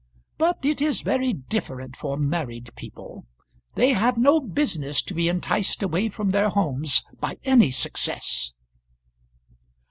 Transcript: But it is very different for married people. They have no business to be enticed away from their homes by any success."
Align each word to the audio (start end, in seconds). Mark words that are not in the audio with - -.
But 0.39 0.65
it 0.65 0.81
is 0.81 1.01
very 1.01 1.31
different 1.31 1.95
for 1.95 2.17
married 2.17 2.71
people. 2.75 3.27
They 3.75 3.89
have 3.91 4.17
no 4.17 4.39
business 4.39 4.99
to 5.03 5.13
be 5.13 5.29
enticed 5.29 5.83
away 5.83 6.09
from 6.09 6.31
their 6.31 6.49
homes 6.49 7.03
by 7.19 7.37
any 7.43 7.69
success." 7.69 8.55